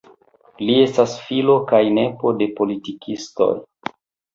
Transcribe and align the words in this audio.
Li 0.69 0.77
estas 0.85 1.13
filo 1.27 1.59
kaj 1.75 1.85
nepo 2.01 2.35
de 2.43 2.51
politikistoj. 2.59 3.55